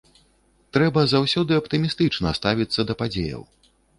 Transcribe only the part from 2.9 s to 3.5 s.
да падзеяў.